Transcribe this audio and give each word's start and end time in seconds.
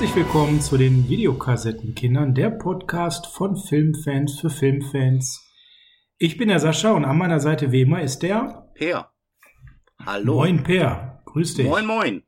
Herzlich 0.00 0.24
willkommen 0.24 0.62
zu 0.62 0.78
den 0.78 1.10
Videokassettenkindern, 1.10 2.34
der 2.34 2.48
Podcast 2.48 3.26
von 3.26 3.54
Filmfans 3.54 4.40
für 4.40 4.48
Filmfans. 4.48 5.46
Ich 6.16 6.38
bin 6.38 6.48
der 6.48 6.58
Sascha 6.58 6.92
und 6.92 7.04
an 7.04 7.18
meiner 7.18 7.38
Seite 7.38 7.70
wie 7.70 7.82
immer 7.82 8.00
ist 8.00 8.20
der 8.20 8.72
Per. 8.72 9.12
Hallo. 9.98 10.36
Moin 10.36 10.62
Per, 10.62 11.20
grüß 11.26 11.52
dich. 11.52 11.66
Moin, 11.66 11.84
moin. 11.84 12.22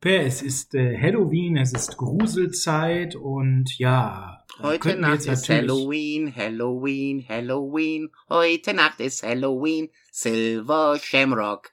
Per, 0.00 0.24
es 0.24 0.42
ist 0.42 0.76
äh, 0.76 0.96
Halloween, 0.96 1.56
es 1.56 1.72
ist 1.72 1.96
Gruselzeit 1.96 3.16
und 3.16 3.76
ja. 3.76 4.44
Heute 4.62 4.96
Nacht 4.96 5.26
ist 5.26 5.48
Halloween, 5.48 6.32
Halloween, 6.36 7.26
Halloween. 7.28 8.10
Heute 8.28 8.74
Nacht 8.74 9.00
ist 9.00 9.24
Halloween, 9.24 9.88
Silver 10.12 11.00
Shamrock. 11.02 11.72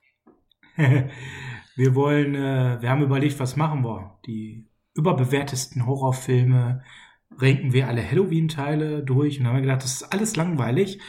wir 0.75 1.93
wollen, 1.93 2.33
äh, 2.33 2.81
wir 2.81 2.89
haben 2.89 3.03
überlegt, 3.03 3.39
was 3.39 3.55
machen 3.55 3.83
wir? 3.83 4.17
Die 4.25 4.70
überbewertesten 4.93 5.85
Horrorfilme 5.85 6.83
ranken 7.37 7.73
wir 7.73 7.87
alle 7.87 8.09
Halloween-Teile 8.09 9.03
durch 9.03 9.39
und 9.39 9.47
haben 9.47 9.55
wir 9.55 9.61
gedacht, 9.61 9.83
das 9.83 10.01
ist 10.01 10.13
alles 10.13 10.35
langweilig. 10.35 10.99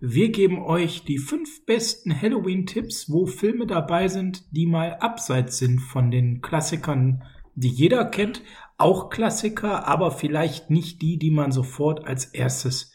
Wir 0.00 0.30
geben 0.30 0.62
euch 0.62 1.04
die 1.04 1.18
fünf 1.18 1.64
besten 1.66 2.20
Halloween-Tipps, 2.20 3.10
wo 3.10 3.26
Filme 3.26 3.66
dabei 3.66 4.08
sind, 4.08 4.44
die 4.52 4.66
mal 4.66 4.94
abseits 5.00 5.58
sind 5.58 5.80
von 5.80 6.10
den 6.10 6.40
Klassikern, 6.40 7.24
die 7.54 7.68
jeder 7.68 8.04
kennt. 8.04 8.42
Auch 8.78 9.10
Klassiker, 9.10 9.86
aber 9.86 10.10
vielleicht 10.10 10.70
nicht 10.70 11.02
die, 11.02 11.18
die 11.18 11.30
man 11.30 11.52
sofort 11.52 12.06
als 12.06 12.26
erstes 12.26 12.92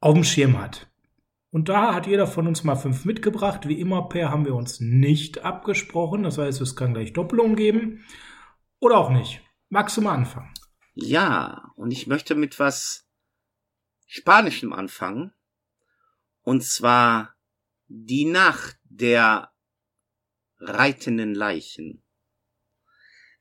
auf 0.00 0.14
dem 0.14 0.24
Schirm 0.24 0.60
hat. 0.60 0.88
Und 1.50 1.68
da 1.68 1.94
hat 1.94 2.06
jeder 2.06 2.26
von 2.26 2.46
uns 2.46 2.64
mal 2.64 2.76
fünf 2.76 3.04
mitgebracht. 3.04 3.68
Wie 3.68 3.78
immer, 3.78 4.08
per 4.08 4.30
haben 4.30 4.46
wir 4.46 4.54
uns 4.54 4.80
nicht 4.80 5.44
abgesprochen. 5.44 6.22
Das 6.22 6.38
heißt, 6.38 6.60
es 6.60 6.76
kann 6.76 6.94
gleich 6.94 7.12
Doppelung 7.12 7.56
geben. 7.56 8.04
Oder 8.80 8.96
auch 8.96 9.10
nicht. 9.10 9.41
Magst 9.72 9.96
du 9.96 10.02
mal 10.02 10.12
anfangen? 10.12 10.52
Ja, 10.92 11.72
und 11.76 11.92
ich 11.92 12.06
möchte 12.06 12.34
mit 12.34 12.58
was 12.58 13.08
Spanischem 14.06 14.70
anfangen. 14.74 15.32
Und 16.42 16.62
zwar 16.62 17.34
die 17.86 18.26
Nacht 18.26 18.76
der 18.84 19.50
reitenden 20.58 21.34
Leichen. 21.34 22.04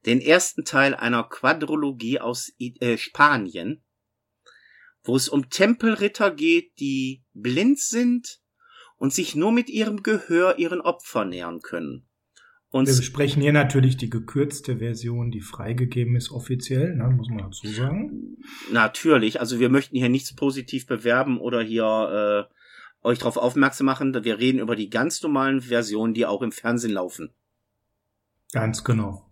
Den 0.05 0.21
ersten 0.21 0.63
Teil 0.63 0.95
einer 0.95 1.25
Quadrologie 1.25 2.21
aus 2.21 2.53
äh, 2.59 2.97
Spanien, 2.97 3.83
wo 5.03 5.17
es 5.17 5.27
um 5.27 5.49
Tempelritter 5.49 6.31
geht, 6.31 6.79
die 6.79 7.25
blind 7.33 7.77
sind 7.77 8.39
und 8.95 9.13
sich 9.13 9.35
nur 9.35 9.51
mit 9.51 9.69
ihrem 9.69 10.01
Gehör 10.01 10.57
ihren 10.59 10.79
Opfern 10.79 11.27
nähern 11.27 11.59
können. 11.59 12.09
Und 12.71 12.87
Wir 12.87 12.95
besprechen 12.95 13.41
hier 13.41 13.51
natürlich 13.51 13.97
die 13.97 14.09
gekürzte 14.09 14.77
Version, 14.77 15.29
die 15.29 15.41
freigegeben 15.41 16.15
ist 16.15 16.31
offiziell, 16.31 16.95
ne, 16.95 17.09
muss 17.09 17.27
man 17.27 17.39
dazu 17.39 17.67
sagen. 17.67 18.37
Natürlich, 18.71 19.41
also 19.41 19.59
wir 19.59 19.67
möchten 19.67 19.97
hier 19.97 20.07
nichts 20.07 20.33
positiv 20.33 20.87
bewerben 20.87 21.37
oder 21.37 21.61
hier 21.61 22.47
äh, 23.03 23.05
euch 23.05 23.19
darauf 23.19 23.35
aufmerksam 23.35 23.85
machen. 23.87 24.23
Wir 24.23 24.39
reden 24.39 24.59
über 24.59 24.77
die 24.77 24.89
ganz 24.89 25.21
normalen 25.21 25.59
Versionen, 25.61 26.13
die 26.13 26.25
auch 26.25 26.41
im 26.41 26.53
Fernsehen 26.53 26.93
laufen. 26.93 27.33
Ganz 28.53 28.85
genau. 28.85 29.29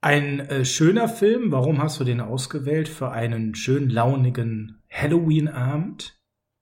Ein 0.00 0.40
äh, 0.40 0.64
schöner 0.64 1.08
Film. 1.08 1.52
Warum 1.52 1.82
hast 1.82 2.00
du 2.00 2.04
den 2.04 2.22
ausgewählt 2.22 2.88
für 2.88 3.10
einen 3.10 3.54
schön 3.54 3.90
launigen 3.90 4.82
Halloween-Abend? 4.88 6.18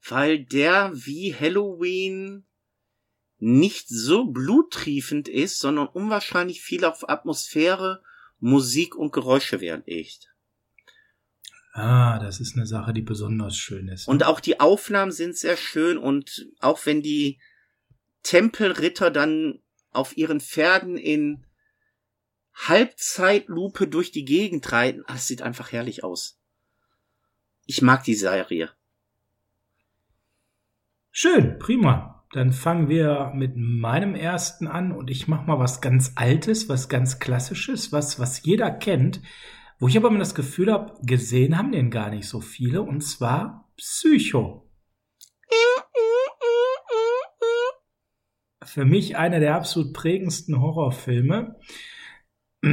Weil 0.08 0.44
der 0.44 0.90
wie 0.94 1.32
Halloween 1.32 2.44
nicht 3.38 3.88
so 3.88 4.26
bluttriefend 4.26 5.28
ist, 5.28 5.58
sondern 5.58 5.88
unwahrscheinlich 5.88 6.62
viel 6.62 6.84
auf 6.84 7.08
Atmosphäre, 7.08 8.02
Musik 8.38 8.94
und 8.94 9.12
Geräusche 9.12 9.60
Wert 9.60 9.86
legt. 9.86 10.32
Ah, 11.72 12.18
das 12.18 12.40
ist 12.40 12.56
eine 12.56 12.66
Sache, 12.66 12.94
die 12.94 13.02
besonders 13.02 13.58
schön 13.58 13.88
ist. 13.88 14.08
Und 14.08 14.24
auch 14.24 14.40
die 14.40 14.60
Aufnahmen 14.60 15.12
sind 15.12 15.36
sehr 15.36 15.58
schön 15.58 15.98
und 15.98 16.48
auch 16.60 16.86
wenn 16.86 17.02
die 17.02 17.38
Tempelritter 18.22 19.10
dann 19.10 19.62
auf 19.90 20.16
ihren 20.16 20.40
Pferden 20.40 20.96
in 20.96 21.46
Halbzeitlupe 22.54 23.88
durch 23.88 24.10
die 24.10 24.24
Gegend 24.24 24.72
reiten, 24.72 25.04
ah, 25.06 25.16
es 25.16 25.26
sieht 25.26 25.42
einfach 25.42 25.70
herrlich 25.70 26.02
aus. 26.02 26.40
Ich 27.66 27.82
mag 27.82 28.04
die 28.04 28.14
Serie. 28.14 28.70
Schön, 31.10 31.58
prima. 31.58 32.15
Dann 32.36 32.52
fangen 32.52 32.90
wir 32.90 33.32
mit 33.34 33.56
meinem 33.56 34.14
ersten 34.14 34.66
an 34.66 34.92
und 34.92 35.08
ich 35.08 35.26
mache 35.26 35.46
mal 35.46 35.58
was 35.58 35.80
ganz 35.80 36.12
Altes, 36.16 36.68
was 36.68 36.90
ganz 36.90 37.18
Klassisches, 37.18 37.92
was, 37.92 38.20
was 38.20 38.42
jeder 38.42 38.70
kennt, 38.70 39.22
wo 39.78 39.88
ich 39.88 39.96
aber 39.96 40.08
immer 40.08 40.18
das 40.18 40.34
Gefühl 40.34 40.70
habe, 40.70 40.98
gesehen 41.00 41.56
haben 41.56 41.72
den 41.72 41.90
gar 41.90 42.10
nicht 42.10 42.28
so 42.28 42.42
viele, 42.42 42.82
und 42.82 43.00
zwar 43.00 43.72
Psycho. 43.78 44.70
Für 48.62 48.84
mich 48.84 49.16
einer 49.16 49.40
der 49.40 49.54
absolut 49.54 49.94
prägendsten 49.94 50.60
Horrorfilme. 50.60 51.56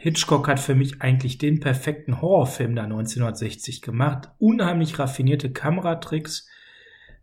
Hitchcock 0.00 0.46
hat 0.46 0.60
für 0.60 0.74
mich 0.74 1.00
eigentlich 1.00 1.38
den 1.38 1.60
perfekten 1.60 2.20
Horrorfilm 2.20 2.76
da 2.76 2.82
1960 2.82 3.80
gemacht. 3.80 4.28
Unheimlich 4.36 4.98
raffinierte 4.98 5.50
Kameratricks, 5.50 6.46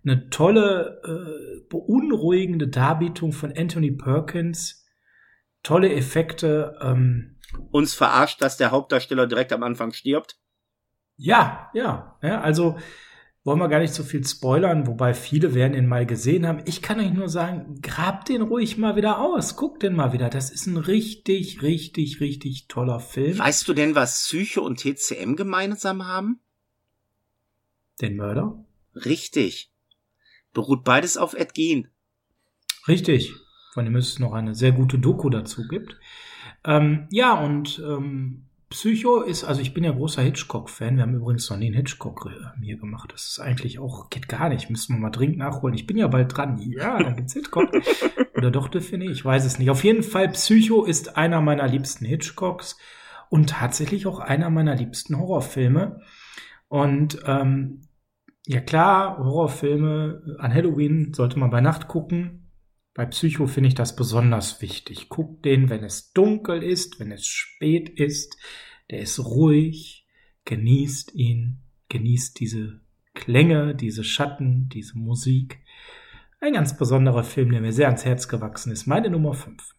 eine 0.03 0.29
tolle, 0.29 1.01
äh, 1.05 1.65
beunruhigende 1.69 2.67
Darbietung 2.67 3.31
von 3.31 3.53
Anthony 3.55 3.91
Perkins, 3.91 4.85
tolle 5.63 5.93
Effekte. 5.93 6.77
Ähm, 6.81 7.37
Uns 7.71 7.93
verarscht, 7.93 8.41
dass 8.41 8.57
der 8.57 8.71
Hauptdarsteller 8.71 9.27
direkt 9.27 9.53
am 9.53 9.63
Anfang 9.63 9.93
stirbt. 9.93 10.39
ja, 11.17 11.69
ja, 11.73 12.17
ja, 12.23 12.41
also 12.41 12.77
wollen 13.43 13.59
wir 13.59 13.67
gar 13.67 13.79
nicht 13.79 13.93
so 13.93 14.03
viel 14.03 14.25
spoilern, 14.25 14.87
wobei 14.87 15.13
viele 15.13 15.53
werden 15.53 15.73
ihn 15.73 15.87
mal 15.87 16.05
gesehen 16.05 16.47
haben. 16.47 16.61
Ich 16.65 16.81
kann 16.81 16.99
euch 16.99 17.11
nur 17.11 17.27
sagen, 17.27 17.81
grabt 17.81 18.29
den 18.29 18.41
ruhig 18.41 18.77
mal 18.77 18.95
wieder 18.95 19.19
aus, 19.19 19.57
guckt 19.57 19.83
den 19.83 19.95
mal 19.95 20.13
wieder. 20.13 20.29
Das 20.29 20.49
ist 20.49 20.65
ein 20.65 20.77
richtig, 20.77 21.61
richtig, 21.61 22.21
richtig 22.21 22.67
toller 22.69 23.01
Film. 23.01 23.37
Weißt 23.37 23.67
du 23.67 23.73
denn, 23.73 23.95
was 23.95 24.23
Psycho 24.23 24.61
und 24.61 24.79
TCM 24.79 25.35
gemeinsam 25.35 26.07
haben? 26.07 26.39
Den 27.99 28.15
Mörder? 28.15 28.63
Richtig. 28.95 29.72
Beruht 30.53 30.83
beides 30.83 31.17
auf 31.17 31.33
Ed 31.33 31.53
Gein. 31.55 31.87
Richtig. 32.87 33.33
Von 33.73 33.85
dem 33.85 33.95
es 33.95 34.19
noch 34.19 34.33
eine 34.33 34.53
sehr 34.53 34.71
gute 34.71 34.99
Doku 34.99 35.29
dazu 35.29 35.67
gibt. 35.67 35.97
Ähm, 36.65 37.07
ja, 37.11 37.33
und 37.33 37.81
ähm, 37.85 38.45
Psycho 38.69 39.21
ist, 39.21 39.43
also 39.43 39.61
ich 39.61 39.73
bin 39.73 39.83
ja 39.83 39.91
großer 39.91 40.23
Hitchcock-Fan. 40.23 40.95
Wir 40.95 41.03
haben 41.03 41.15
übrigens 41.15 41.49
noch 41.49 41.57
nie 41.57 41.67
einen 41.67 41.75
Hitchcock 41.75 42.27
äh, 42.27 42.63
hier 42.63 42.77
gemacht. 42.77 43.11
Das 43.13 43.27
ist 43.27 43.39
eigentlich 43.39 43.77
auch, 43.77 44.09
geht 44.09 44.27
gar 44.27 44.49
nicht. 44.49 44.69
Müssen 44.69 44.95
wir 44.95 44.99
mal 44.99 45.11
dringend 45.11 45.37
nachholen. 45.37 45.75
Ich 45.75 45.85
bin 45.85 45.97
ja 45.97 46.07
bald 46.07 46.35
dran. 46.35 46.59
Ja, 46.59 47.01
da 47.01 47.11
gibt's 47.11 47.33
Hitchcock. 47.33 47.69
Oder 48.35 48.49
doch 48.49 48.69
Tiffany? 48.69 49.09
Ich 49.09 49.23
weiß 49.23 49.45
es 49.45 49.59
nicht. 49.59 49.69
Auf 49.69 49.83
jeden 49.83 50.01
Fall, 50.01 50.29
Psycho 50.29 50.85
ist 50.85 51.17
einer 51.17 51.39
meiner 51.41 51.67
liebsten 51.67 52.05
Hitchcocks 52.05 52.77
und 53.29 53.51
tatsächlich 53.51 54.07
auch 54.07 54.19
einer 54.19 54.49
meiner 54.49 54.75
liebsten 54.75 55.19
Horrorfilme. 55.19 56.01
Und 56.67 57.19
ähm, 57.25 57.81
ja 58.45 58.61
klar, 58.61 59.17
Horrorfilme 59.17 60.37
an 60.39 60.53
Halloween 60.53 61.13
sollte 61.13 61.39
man 61.39 61.49
bei 61.49 61.61
Nacht 61.61 61.87
gucken. 61.87 62.51
Bei 62.93 63.05
Psycho 63.05 63.47
finde 63.47 63.69
ich 63.69 63.75
das 63.75 63.95
besonders 63.95 64.61
wichtig. 64.61 65.09
Guckt 65.09 65.45
den, 65.45 65.69
wenn 65.69 65.83
es 65.83 66.11
dunkel 66.11 66.61
ist, 66.61 66.99
wenn 66.99 67.11
es 67.11 67.25
spät 67.25 67.89
ist. 67.89 68.37
Der 68.91 68.99
ist 68.99 69.19
ruhig. 69.19 70.07
Genießt 70.45 71.15
ihn. 71.15 71.63
Genießt 71.89 72.39
diese 72.39 72.81
Klänge, 73.13 73.75
diese 73.75 74.03
Schatten, 74.03 74.69
diese 74.69 74.97
Musik. 74.97 75.59
Ein 76.39 76.53
ganz 76.53 76.77
besonderer 76.77 77.23
Film, 77.23 77.51
der 77.51 77.61
mir 77.61 77.71
sehr 77.71 77.87
ans 77.87 78.05
Herz 78.05 78.27
gewachsen 78.27 78.71
ist. 78.71 78.85
Meine 78.85 79.09
Nummer 79.09 79.33
5. 79.33 79.73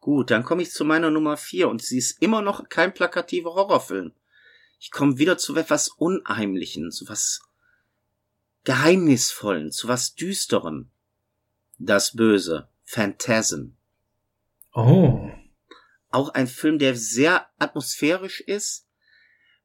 Gut, 0.00 0.30
dann 0.30 0.44
komme 0.44 0.62
ich 0.62 0.70
zu 0.70 0.84
meiner 0.84 1.10
Nummer 1.10 1.36
vier 1.36 1.68
und 1.68 1.82
sie 1.82 1.98
ist 1.98 2.22
immer 2.22 2.40
noch 2.40 2.68
kein 2.68 2.94
plakativer 2.94 3.54
Horrorfilm. 3.54 4.12
Ich 4.78 4.90
komme 4.90 5.18
wieder 5.18 5.38
zu 5.38 5.56
etwas 5.56 5.88
Unheimlichen, 5.88 6.90
zu 6.92 7.08
was 7.08 7.40
Geheimnisvollen, 8.68 9.72
zu 9.72 9.88
was 9.88 10.14
Düsterem. 10.14 10.90
Das 11.78 12.14
Böse, 12.14 12.68
Phantasm. 12.84 13.68
Oh. 14.74 15.30
Auch 16.10 16.28
ein 16.34 16.46
Film, 16.46 16.78
der 16.78 16.94
sehr 16.94 17.48
atmosphärisch 17.58 18.42
ist, 18.42 18.86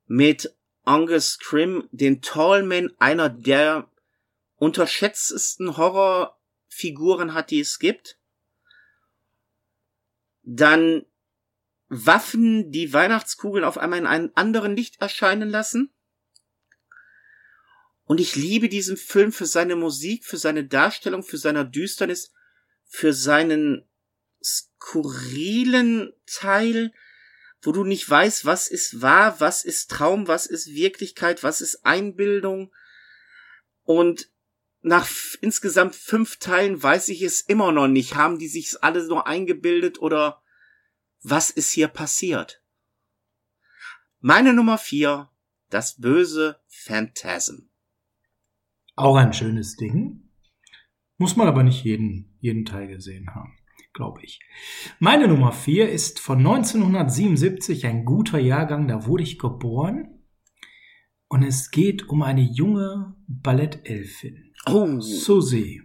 mit 0.07 0.55
Angus 0.85 1.31
Scrim, 1.31 1.89
den 1.91 2.21
Tallman, 2.21 2.93
einer 2.97 3.27
der 3.27 3.89
unterschätztesten 4.55 5.75
Horrorfiguren 5.75 7.33
hat, 7.33 7.51
die 7.51 7.59
es 7.59 7.79
gibt. 7.79 8.17
Dann 10.43 11.05
Waffen, 11.89 12.71
die 12.71 12.93
Weihnachtskugeln 12.93 13.65
auf 13.65 13.77
einmal 13.77 13.99
in 13.99 14.07
einem 14.07 14.31
anderen 14.35 14.77
Licht 14.77 15.01
erscheinen 15.01 15.49
lassen. 15.49 15.91
Und 18.13 18.19
ich 18.19 18.35
liebe 18.35 18.69
diesen 18.69 18.95
Film 18.95 19.31
für 19.31 19.47
seine 19.47 19.75
Musik, 19.75 20.23
für 20.23 20.37
seine 20.37 20.63
Darstellung, 20.67 21.23
für 21.23 21.39
seine 21.39 21.67
Düsternis, 21.67 22.31
für 22.85 23.11
seinen 23.11 23.89
skurrilen 24.39 26.13
Teil, 26.27 26.93
wo 27.63 27.71
du 27.71 27.83
nicht 27.83 28.07
weißt, 28.07 28.45
was 28.45 28.67
ist 28.67 29.01
wahr, 29.01 29.39
was 29.39 29.65
ist 29.65 29.89
Traum, 29.89 30.27
was 30.27 30.45
ist 30.45 30.67
Wirklichkeit, 30.67 31.41
was 31.41 31.59
ist 31.59 31.87
Einbildung. 31.87 32.71
Und 33.81 34.29
nach 34.81 35.09
insgesamt 35.41 35.95
fünf 35.95 36.37
Teilen 36.37 36.83
weiß 36.83 37.09
ich 37.09 37.23
es 37.23 37.41
immer 37.41 37.71
noch 37.71 37.87
nicht. 37.87 38.13
Haben 38.13 38.37
die 38.37 38.47
sich 38.47 38.75
alle 38.83 39.03
nur 39.07 39.25
eingebildet 39.25 39.99
oder 39.99 40.43
was 41.23 41.49
ist 41.49 41.71
hier 41.71 41.87
passiert? 41.87 42.61
Meine 44.19 44.53
Nummer 44.53 44.77
vier, 44.77 45.31
das 45.71 45.99
böse 45.99 46.59
Phantasm. 46.67 47.72
Auch 48.95 49.15
ein 49.15 49.33
schönes 49.33 49.75
Ding. 49.75 50.29
Muss 51.17 51.35
man 51.35 51.47
aber 51.47 51.63
nicht 51.63 51.83
jeden, 51.83 52.35
jeden 52.39 52.65
Teil 52.65 52.87
gesehen 52.87 53.33
haben, 53.33 53.53
glaube 53.93 54.21
ich. 54.23 54.39
Meine 54.99 55.27
Nummer 55.27 55.51
vier 55.51 55.89
ist 55.89 56.19
von 56.19 56.39
1977, 56.39 57.85
ein 57.85 58.05
guter 58.05 58.39
Jahrgang, 58.39 58.87
da 58.87 59.05
wurde 59.05 59.23
ich 59.23 59.39
geboren. 59.39 60.19
Und 61.27 61.43
es 61.43 61.71
geht 61.71 62.09
um 62.09 62.21
eine 62.21 62.41
junge 62.41 63.15
Ballettelfin. 63.27 64.53
Oh. 64.67 64.99
Susie. 64.99 65.81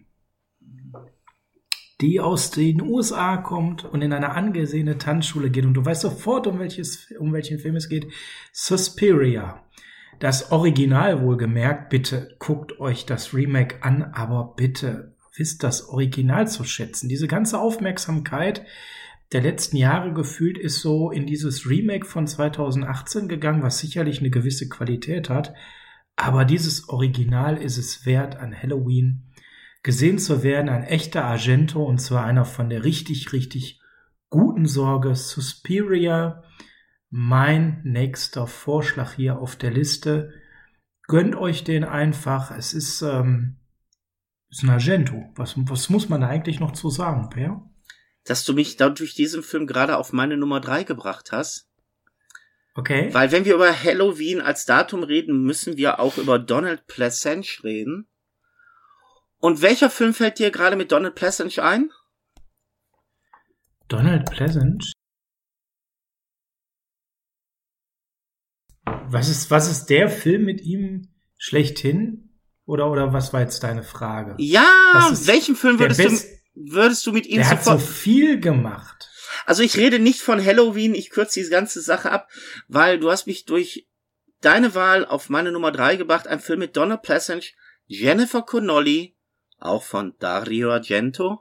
Die 2.01 2.21
aus 2.21 2.51
den 2.51 2.83
USA 2.83 3.39
kommt 3.39 3.85
und 3.85 4.03
in 4.03 4.13
eine 4.13 4.33
angesehene 4.33 4.99
Tanzschule 4.99 5.51
geht. 5.51 5.65
Und 5.65 5.75
du 5.75 5.85
weißt 5.85 6.03
sofort, 6.03 6.47
um, 6.47 6.59
welches, 6.59 7.11
um 7.19 7.33
welchen 7.33 7.59
Film 7.59 7.77
es 7.77 7.89
geht. 7.89 8.13
Suspiria. 8.53 9.65
Das 10.19 10.51
Original 10.51 11.23
wohlgemerkt, 11.23 11.91
bitte 11.91 12.35
guckt 12.41 12.81
euch 12.81 13.07
das 13.07 13.35
Remake 13.35 13.83
an, 13.83 14.03
aber 14.03 14.55
bitte 14.57 15.15
wisst 15.37 15.63
das 15.63 15.89
Original 15.89 16.49
zu 16.49 16.65
schätzen. 16.65 17.09
Diese 17.09 17.29
ganze 17.29 17.61
Aufmerksamkeit 17.61 18.65
der 19.33 19.43
letzten 19.43 19.77
Jahre 19.77 20.13
gefühlt 20.13 20.59
ist 20.59 20.81
so 20.81 21.11
in 21.11 21.27
dieses 21.27 21.69
Remake 21.69 22.07
von 22.07 22.27
2018 22.27 23.29
gegangen, 23.29 23.63
was 23.63 23.79
sicherlich 23.79 24.21
eine 24.21 24.31
gewisse 24.31 24.69
Qualität 24.69 25.29
hat. 25.29 25.55
Aber 26.17 26.45
dieses 26.45 26.89
Original 26.89 27.57
ist 27.59 27.77
es 27.77 28.05
wert, 28.05 28.37
an 28.37 28.53
Halloween 28.61 29.31
gesehen 29.85 30.19
zu 30.19 30.43
werden. 30.43 30.69
Ein 30.69 30.83
echter 30.83 31.25
Argento 31.25 31.85
und 31.85 31.99
zwar 31.99 32.25
einer 32.25 32.45
von 32.45 32.71
der 32.71 32.85
richtig, 32.85 33.33
richtig 33.33 33.81
guten 34.31 34.67
Sorge. 34.67 35.15
Suspiria 35.15 36.43
mein 37.11 37.81
nächster 37.85 38.47
Vorschlag 38.47 39.15
hier 39.15 39.39
auf 39.39 39.57
der 39.57 39.71
Liste. 39.71 40.33
Gönnt 41.07 41.37
euch 41.37 41.65
den 41.65 41.85
einfach. 41.85 42.51
Es 42.51 42.75
ist, 42.75 43.03
ähm, 43.03 43.57
ist 44.51 44.63
ein 44.63 44.71
Argento. 44.71 45.33
Was, 45.35 45.55
was 45.57 45.89
muss 45.89 46.09
man 46.09 46.21
da 46.21 46.29
eigentlich 46.29 46.61
noch 46.61 46.73
zu 46.73 46.91
sagen, 46.91 47.31
Per? 47.31 47.63
Dass 48.25 48.45
du 48.45 48.53
mich 48.53 48.77
da 48.77 48.91
durch 48.91 49.15
diesen 49.15 49.43
Film 49.43 49.67
gerade 49.67 49.97
auf 49.97 50.13
meine 50.13 50.37
Nummer 50.37 50.61
drei 50.61 50.85
gebracht 50.85 51.33
hast. 51.33 51.69
Okay. 52.75 53.13
Weil 53.13 53.33
wenn 53.33 53.45
wir 53.45 53.55
über 53.55 53.73
Halloween 53.73 54.41
als 54.41 54.67
Datum 54.67 55.03
reden, 55.03 55.43
müssen 55.43 55.77
wir 55.77 55.99
auch 55.99 56.19
über 56.19 56.39
Donald 56.39 56.87
Pleasence 56.87 57.65
reden. 57.65 58.07
Und 59.39 59.63
welcher 59.63 59.89
Film 59.89 60.15
fällt 60.15 60.39
dir 60.39 60.51
gerade 60.51 60.77
mit 60.77 60.93
Donald 60.93 61.15
Pleasence 61.15 61.59
ein? 61.59 61.91
Donald 63.89 64.31
Pleasance? 64.31 64.93
Was 69.11 69.29
ist, 69.29 69.51
was 69.51 69.71
ist 69.71 69.87
der 69.87 70.09
Film 70.09 70.45
mit 70.45 70.61
ihm 70.61 71.09
schlechthin? 71.37 72.31
Oder, 72.65 72.91
oder 72.91 73.13
was 73.13 73.33
war 73.33 73.41
jetzt 73.41 73.63
deine 73.63 73.83
Frage? 73.83 74.35
Ja, 74.39 74.69
welchen 75.25 75.57
Film 75.57 75.79
würdest 75.79 76.01
du, 76.01 76.73
würdest 76.73 77.07
du 77.07 77.13
mit 77.13 77.27
ihm 77.27 77.37
Der 77.37 77.49
hat 77.49 77.65
so 77.65 77.79
viel 77.79 78.41
gemacht. 78.41 79.11
Also 79.47 79.63
ich 79.63 79.77
rede 79.79 79.99
nicht 79.99 80.21
von 80.21 80.45
Halloween, 80.45 80.95
ich 80.95 81.11
kürze 81.11 81.41
diese 81.41 81.51
ganze 81.51 81.81
Sache 81.81 82.11
ab, 82.11 82.29
weil 82.67 82.99
du 82.99 83.11
hast 83.11 83.27
mich 83.27 83.47
durch 83.47 83.89
deine 84.43 84.75
Wahl 84.75 85.07
auf 85.07 85.31
meine 85.31 85.53
Nummer 85.53 85.73
drei 85.73 85.97
gebracht, 85.97 86.27
ein 86.27 86.41
Film 86.41 86.59
mit 86.59 86.77
Donna 86.77 86.97
Pleasence, 86.97 87.53
Jennifer 87.87 88.43
Connolly, 88.43 89.17
auch 89.59 89.83
von 89.83 90.15
Dario 90.19 90.71
Argento. 90.71 91.41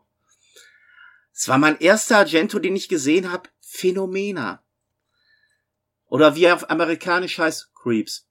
Es 1.34 1.48
war 1.48 1.58
mein 1.58 1.80
erster 1.80 2.20
Argento, 2.20 2.60
den 2.60 2.76
ich 2.76 2.88
gesehen 2.88 3.32
habe, 3.32 3.50
Phänomena. 3.60 4.64
Oder 6.08 6.36
wie 6.36 6.46
er 6.46 6.56
auf 6.56 6.70
amerikanisch 6.70 7.38
heißt, 7.38 7.74
Creeps. 7.74 8.28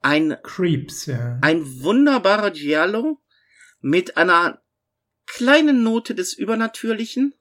Ein, 0.00 0.36
Creeps, 0.42 1.06
ja. 1.06 1.38
ein 1.42 1.82
wunderbarer 1.82 2.50
Giallo 2.50 3.20
mit 3.80 4.16
einer 4.16 4.62
kleinen 5.26 5.82
Note 5.82 6.14
des 6.14 6.34
Übernatürlichen. 6.34 7.34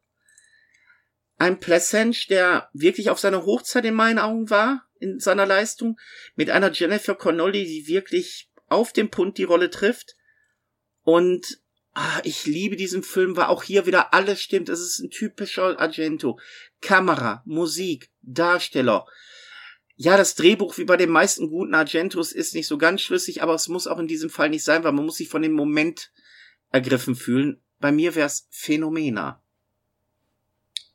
Ein 1.38 1.60
Pleasant, 1.60 2.30
der 2.30 2.70
wirklich 2.74 3.10
auf 3.10 3.20
seiner 3.20 3.46
Hochzeit 3.46 3.86
in 3.86 3.96
meinen 3.96 4.20
Augen 4.20 4.50
war, 4.50 4.88
in 5.00 5.20
seiner 5.20 5.48
Leistung, 5.48 6.00
mit 6.36 6.52
einer 6.52 6.72
Jennifer 6.72 7.16
Connolly, 7.16 7.66
die 7.66 7.88
wirklich 7.88 8.52
auf 8.68 8.94
dem 8.94 9.10
Punkt 9.10 9.40
die 9.40 9.44
Rolle 9.44 9.72
trifft. 9.72 10.16
Und 11.02 11.60
ah, 11.94 12.22
ich 12.24 12.46
liebe 12.46 12.76
diesen 12.76 13.02
Film, 13.02 13.36
weil 13.36 13.46
auch 13.46 13.64
hier 13.64 13.88
wieder 13.88 14.14
alles 14.14 14.42
stimmt. 14.42 14.70
Es 14.70 14.80
ist 14.80 15.00
ein 15.00 15.10
typischer 15.10 15.80
Argento. 15.80 16.40
Kamera, 16.80 17.42
Musik, 17.46 18.12
Darsteller, 18.22 19.08
ja, 20.04 20.18
das 20.18 20.34
Drehbuch 20.34 20.80
wie 20.80 20.86
bei 20.86 20.98
den 20.98 21.12
meisten 21.12 21.48
guten 21.48 21.76
Argentos 21.76 22.32
ist 22.32 22.56
nicht 22.56 22.66
so 22.66 22.80
ganz 22.80 23.02
schlüssig, 23.02 23.44
aber 23.44 23.54
es 23.54 23.68
muss 23.68 23.86
auch 23.86 24.00
in 24.00 24.08
diesem 24.08 24.32
Fall 24.32 24.50
nicht 24.50 24.64
sein, 24.64 24.84
weil 24.84 24.94
man 24.94 25.06
muss 25.06 25.18
sich 25.18 25.30
von 25.30 25.44
dem 25.44 25.54
Moment 25.54 26.12
ergriffen 26.72 27.14
fühlen. 27.14 27.62
Bei 27.80 27.92
mir 27.92 28.16
wäre 28.16 28.26
es 28.26 28.48
Phänomena. 28.50 29.44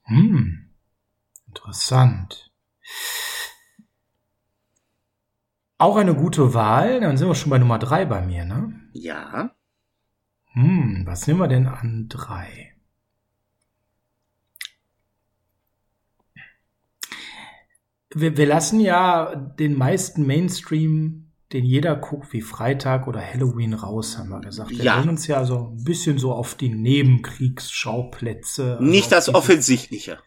Hm. 0.02 0.70
Interessant. 1.46 2.50
Auch 5.78 5.94
eine 5.94 6.16
gute 6.16 6.52
Wahl. 6.52 6.98
Dann 6.98 7.16
sind 7.16 7.28
wir 7.28 7.36
schon 7.36 7.50
bei 7.50 7.58
Nummer 7.58 7.78
drei 7.78 8.06
bei 8.06 8.22
mir, 8.22 8.44
ne? 8.44 8.90
Ja. 8.92 9.54
Hm, 10.54 11.02
was 11.06 11.28
nehmen 11.28 11.38
wir 11.38 11.48
denn 11.48 11.68
an 11.68 12.08
drei? 12.08 12.75
Wir, 18.20 18.36
wir 18.36 18.46
lassen 18.46 18.80
ja 18.80 19.34
den 19.34 19.76
meisten 19.76 20.26
Mainstream, 20.26 21.30
den 21.52 21.64
jeder 21.64 21.96
guckt, 21.96 22.32
wie 22.32 22.40
Freitag 22.40 23.06
oder 23.06 23.20
Halloween 23.20 23.74
raus, 23.74 24.18
haben 24.18 24.30
wir 24.30 24.40
gesagt. 24.40 24.70
Wir 24.70 24.84
Ja. 24.84 25.00
uns 25.00 25.26
ja 25.26 25.44
so 25.44 25.68
ein 25.68 25.84
bisschen 25.84 26.18
so 26.18 26.32
auf 26.32 26.54
die 26.56 26.70
Nebenkriegsschauplätze. 26.70 28.72
also 28.78 28.84
Nicht 28.84 29.12
das 29.12 29.32
Offensichtliche. 29.32 30.18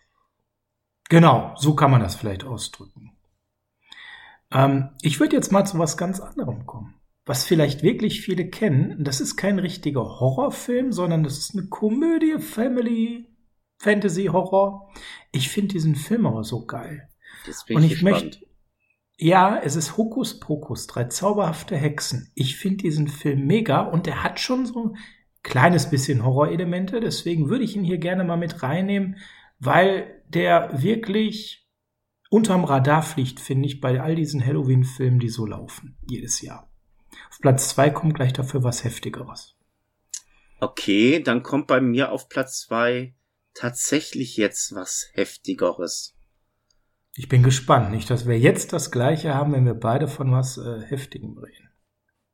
Genau, 1.10 1.54
so 1.58 1.76
kann 1.76 1.92
man 1.92 2.02
das 2.02 2.16
vielleicht 2.16 2.44
ausdrücken. 2.44 3.12
Ähm, 4.52 4.90
ich 5.02 5.20
würde 5.20 5.36
jetzt 5.36 5.52
mal 5.52 5.66
zu 5.66 5.78
was 5.80 5.98
ganz 5.98 6.20
anderem 6.20 6.66
kommen. 6.66 6.96
Was 7.26 7.44
vielleicht 7.44 7.84
wirklich 7.84 8.22
viele 8.22 8.50
kennen, 8.50 9.04
das 9.04 9.20
ist 9.20 9.36
kein 9.36 9.60
richtiger 9.60 10.02
Horrorfilm, 10.02 10.92
sondern 10.92 11.24
das 11.24 11.38
ist 11.38 11.56
eine 11.56 11.68
Komödie, 11.68 12.40
Family, 12.40 13.28
Fantasy, 13.78 14.26
Horror. 14.26 14.92
Ich 15.32 15.50
finde 15.50 15.74
diesen 15.74 15.96
Film 15.96 16.26
aber 16.26 16.44
so 16.44 16.66
geil. 16.66 17.09
Jetzt 17.50 17.66
bin 17.66 17.78
Und 17.78 17.84
ich 17.84 17.94
ich 17.94 18.02
möchte, 18.04 18.40
ja, 19.18 19.60
es 19.62 19.76
ist 19.76 19.98
Hokus 19.98 20.40
Pokus, 20.40 20.86
drei 20.86 21.06
zauberhafte 21.06 21.76
Hexen. 21.76 22.32
Ich 22.36 22.58
finde 22.58 22.84
diesen 22.84 23.08
Film 23.08 23.48
mega 23.48 23.82
und 23.82 24.08
er 24.08 24.24
hat 24.24 24.40
schon 24.40 24.66
so 24.66 24.86
ein 24.86 24.98
kleines 25.42 25.90
bisschen 25.90 26.24
Horrorelemente, 26.24 27.00
deswegen 27.00 27.50
würde 27.50 27.64
ich 27.64 27.76
ihn 27.76 27.84
hier 27.84 27.98
gerne 27.98 28.24
mal 28.24 28.38
mit 28.38 28.62
reinnehmen, 28.62 29.18
weil 29.58 30.22
der 30.28 30.82
wirklich 30.82 31.68
unterm 32.30 32.64
Radar 32.64 33.02
fliegt, 33.02 33.40
finde 33.40 33.68
ich, 33.68 33.82
bei 33.82 34.00
all 34.00 34.16
diesen 34.16 34.46
Halloween-Filmen, 34.46 35.20
die 35.20 35.30
so 35.30 35.46
laufen, 35.46 35.98
jedes 36.08 36.42
Jahr. 36.42 36.72
Auf 37.32 37.40
Platz 37.42 37.70
zwei 37.70 37.90
kommt 37.90 38.14
gleich 38.14 38.34
dafür 38.34 38.64
was 38.64 38.84
Heftigeres. 38.84 39.58
Okay, 40.60 41.24
dann 41.24 41.42
kommt 41.42 41.66
bei 41.66 41.82
mir 41.82 42.12
auf 42.12 42.30
Platz 42.30 42.60
zwei 42.60 43.16
tatsächlich 43.56 44.38
jetzt 44.38 44.76
was 44.76 45.10
Heftigeres. 45.14 46.16
Ich 47.20 47.28
bin 47.28 47.44
gespannt, 47.44 47.92
nicht, 47.92 48.10
dass 48.10 48.30
wir 48.30 48.40
jetzt 48.40 48.72
das 48.72 48.92
gleiche 48.92 49.36
haben, 49.36 49.52
wenn 49.52 49.66
wir 49.66 49.74
beide 49.74 50.08
von 50.08 50.32
was 50.32 50.58
äh, 50.58 50.80
Heftigem 50.80 51.38
reden. 51.38 51.70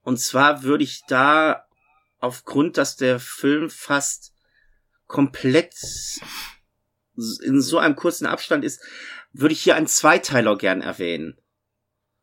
Und 0.03 0.19
zwar 0.19 0.61
würde 0.61 0.83
ich 0.83 1.01
da 1.07 1.65
aufgrund, 2.19 2.77
dass 2.77 2.95
der 2.95 3.19
Film 3.19 3.71
fast 3.71 4.35
komplett 5.07 5.73
in 7.15 7.61
so 7.61 7.79
einem 7.79 7.95
kurzen 7.95 8.27
Abstand 8.27 8.63
ist, 8.63 8.79
würde 9.33 9.53
ich 9.53 9.63
hier 9.63 9.75
einen 9.75 9.87
Zweiteiler 9.87 10.55
gern 10.55 10.83
erwähnen. 10.83 11.35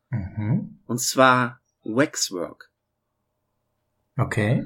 Mhm. 0.09 0.79
Und 0.85 0.99
zwar 0.99 1.59
Waxwork 1.83 2.71
Okay. 4.17 4.65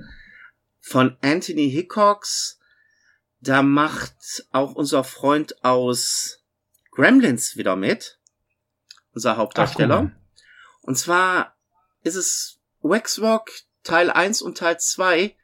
von 0.81 1.17
Anthony 1.23 1.71
Hickox. 1.71 2.59
Da 3.39 3.63
macht 3.63 4.47
auch 4.51 4.75
unser 4.75 5.03
Freund 5.03 5.65
aus 5.65 6.43
Gremlins 6.97 7.55
wieder 7.57 7.75
mit. 7.75 8.19
Unser 9.13 9.37
Hauptdarsteller. 9.37 10.11
Ach. 10.11 10.81
Und 10.81 10.97
zwar 10.97 11.55
ist 12.01 12.15
es 12.15 12.59
Waxwork 12.81 13.51
Teil 13.83 14.09
1 14.09 14.41
und 14.41 14.57
Teil 14.57 14.79
2, 14.79 15.35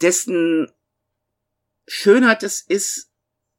dessen 0.00 0.70
Schönheit 1.88 2.44
es 2.44 2.60
ist, 2.60 3.10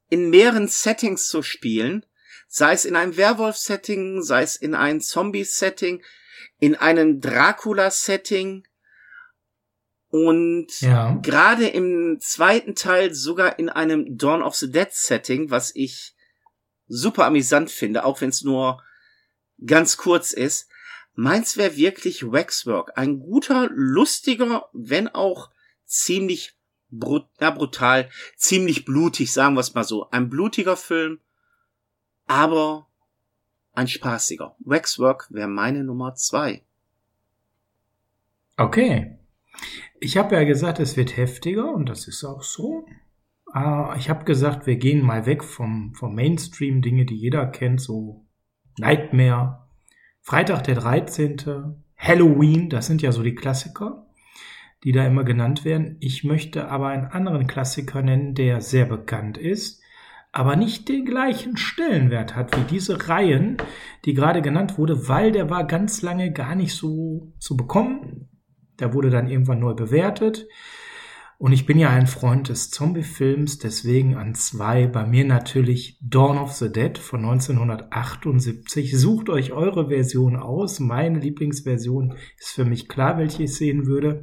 in 0.08 0.30
mehreren 0.30 0.66
Settings 0.66 1.28
zu 1.28 1.42
spielen, 1.42 2.06
sei 2.48 2.72
es 2.72 2.86
in 2.86 2.96
einem 2.96 3.18
Werwolf-Setting, 3.18 4.22
sei 4.22 4.42
es 4.42 4.56
in 4.56 4.74
einem 4.74 5.02
Zombie-Setting, 5.02 6.02
in 6.58 6.74
einem 6.74 7.20
Dracula-Setting 7.20 8.66
und 10.08 10.80
Ja. 10.80 11.18
gerade 11.22 11.68
im 11.68 12.18
zweiten 12.18 12.74
Teil 12.74 13.12
sogar 13.14 13.58
in 13.58 13.68
einem 13.68 14.16
Dawn 14.16 14.42
of 14.42 14.56
the 14.56 14.72
Dead 14.72 14.90
Setting, 14.90 15.50
was 15.50 15.70
ich 15.76 16.16
super 16.90 17.24
amüsant 17.24 17.70
finde, 17.70 18.04
auch 18.04 18.20
wenn 18.20 18.30
es 18.30 18.42
nur 18.42 18.82
ganz 19.64 19.96
kurz 19.96 20.32
ist. 20.32 20.68
Meins 21.14 21.56
wäre 21.56 21.76
wirklich 21.76 22.30
Waxwork. 22.30 22.92
Ein 22.96 23.20
guter, 23.20 23.68
lustiger, 23.72 24.68
wenn 24.72 25.08
auch 25.08 25.50
ziemlich 25.86 26.56
brut 26.90 27.26
ja, 27.40 27.50
brutal, 27.50 28.10
ziemlich 28.36 28.84
blutig, 28.84 29.32
sagen 29.32 29.54
wir 29.54 29.60
es 29.60 29.74
mal 29.74 29.84
so. 29.84 30.10
Ein 30.10 30.28
blutiger 30.28 30.76
Film, 30.76 31.20
aber 32.26 32.88
ein 33.72 33.86
spaßiger. 33.86 34.56
Waxwork 34.58 35.28
wäre 35.30 35.48
meine 35.48 35.84
Nummer 35.84 36.14
zwei. 36.16 36.62
Okay. 38.56 39.16
Ich 40.00 40.16
habe 40.16 40.34
ja 40.34 40.44
gesagt, 40.44 40.80
es 40.80 40.96
wird 40.96 41.16
heftiger 41.16 41.70
und 41.72 41.88
das 41.88 42.08
ist 42.08 42.24
auch 42.24 42.42
so. 42.42 42.86
Äh, 43.54 43.98
Ich 43.98 44.08
habe 44.08 44.24
gesagt, 44.24 44.66
wir 44.66 44.76
gehen 44.76 45.04
mal 45.04 45.26
weg 45.26 45.44
vom, 45.44 45.94
vom 45.94 46.14
Mainstream, 46.14 46.82
Dinge, 46.82 47.04
die 47.04 47.16
jeder 47.16 47.46
kennt, 47.46 47.80
so 47.80 48.26
Nightmare, 48.78 49.68
Freitag 50.20 50.64
der 50.64 50.76
13., 50.76 51.76
Halloween, 51.96 52.70
das 52.70 52.86
sind 52.86 53.02
ja 53.02 53.12
so 53.12 53.22
die 53.22 53.34
Klassiker, 53.34 54.06
die 54.84 54.92
da 54.92 55.06
immer 55.06 55.24
genannt 55.24 55.64
werden. 55.64 55.96
Ich 56.00 56.24
möchte 56.24 56.68
aber 56.68 56.88
einen 56.88 57.06
anderen 57.06 57.46
Klassiker 57.46 58.00
nennen, 58.00 58.34
der 58.34 58.62
sehr 58.62 58.86
bekannt 58.86 59.36
ist, 59.36 59.82
aber 60.32 60.56
nicht 60.56 60.88
den 60.88 61.04
gleichen 61.04 61.56
Stellenwert 61.56 62.36
hat 62.36 62.56
wie 62.56 62.64
diese 62.64 63.08
Reihen, 63.08 63.58
die 64.04 64.14
gerade 64.14 64.40
genannt 64.40 64.78
wurde, 64.78 65.08
weil 65.08 65.32
der 65.32 65.50
war 65.50 65.66
ganz 65.66 66.02
lange 66.02 66.32
gar 66.32 66.54
nicht 66.54 66.74
so 66.74 67.32
zu 67.38 67.56
bekommen. 67.56 68.28
Der 68.78 68.94
wurde 68.94 69.10
dann 69.10 69.28
irgendwann 69.28 69.60
neu 69.60 69.74
bewertet. 69.74 70.46
Und 71.40 71.52
ich 71.52 71.64
bin 71.64 71.78
ja 71.78 71.88
ein 71.88 72.06
Freund 72.06 72.50
des 72.50 72.70
Zombie-Films, 72.70 73.56
deswegen 73.56 74.14
an 74.14 74.34
zwei. 74.34 74.86
Bei 74.86 75.06
mir 75.06 75.24
natürlich 75.24 75.96
Dawn 76.02 76.36
of 76.36 76.52
the 76.52 76.70
Dead 76.70 76.98
von 76.98 77.20
1978. 77.20 78.94
Sucht 78.98 79.30
euch 79.30 79.50
eure 79.50 79.88
Version 79.88 80.36
aus. 80.36 80.80
Meine 80.80 81.18
Lieblingsversion 81.18 82.14
ist 82.36 82.50
für 82.50 82.66
mich 82.66 82.90
klar, 82.90 83.16
welche 83.16 83.44
ich 83.44 83.54
sehen 83.54 83.86
würde. 83.86 84.22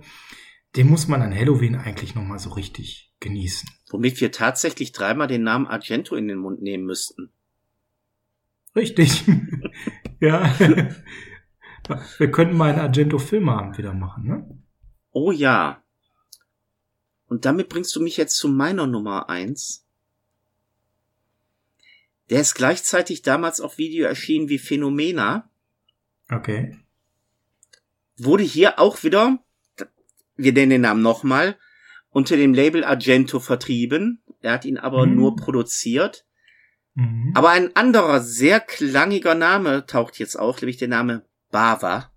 Den 0.76 0.90
muss 0.90 1.08
man 1.08 1.24
an 1.24 1.34
Halloween 1.34 1.76
eigentlich 1.76 2.14
nochmal 2.14 2.38
so 2.38 2.52
richtig 2.52 3.12
genießen. 3.20 3.68
Womit 3.90 4.22
wir 4.22 4.32
tatsächlich 4.32 4.92
dreimal 4.92 5.26
den 5.26 5.42
Namen 5.42 5.66
Argento 5.66 6.16
in 6.16 6.28
den 6.28 6.38
Mund 6.38 6.62
nehmen 6.62 6.86
müssten. 6.86 7.32
Richtig. 8.76 9.24
ja. 10.20 10.54
Wir 12.20 12.30
könnten 12.30 12.58
mal 12.58 12.70
einen 12.70 12.82
Argento-Filmabend 12.82 13.80
wieder 13.80 13.96
machen, 13.96 14.28
ne? 14.28 14.62
Oh 15.10 15.32
ja. 15.32 15.82
Und 17.28 17.46
damit 17.46 17.70
bringst 17.70 17.96
du 17.96 18.02
mich 18.02 18.18
jetzt 18.18 18.38
zu 18.38 18.48
meiner 18.48 18.88
Nummer 18.88 19.30
eins. 19.30 19.84
Der 22.30 22.42
ist 22.42 22.56
gleichzeitig 22.56 23.22
damals 23.22 23.62
auf 23.62 23.78
Video 23.78 24.06
erschienen 24.06 24.50
wie 24.50 24.58
Phänomena. 24.58 25.50
Okay. 26.30 26.78
Wurde 28.18 28.44
hier 28.44 28.80
auch 28.80 29.04
wieder, 29.04 29.40
wir 30.36 30.54
nennen 30.54 30.72
den 30.72 30.82
Namen 30.82 31.02
nochmal, 31.02 31.58
unter 32.10 32.36
dem 32.36 32.54
Label 32.54 32.84
Argento 32.84 33.40
vertrieben. 33.40 34.22
Er 34.42 34.54
hat 34.54 34.66
ihn 34.66 34.78
aber 34.78 35.06
Mhm. 35.06 35.16
nur 35.16 35.36
produziert. 35.36 36.26
Mhm. 36.96 37.32
Aber 37.36 37.50
ein 37.50 37.76
anderer, 37.76 38.22
sehr 38.22 38.60
klangiger 38.60 39.36
Name 39.36 39.86
taucht 39.86 40.18
jetzt 40.20 40.36
auf, 40.38 40.62
nämlich 40.62 40.78
der 40.78 40.88
Name 40.88 41.26
Bava. 41.52 42.12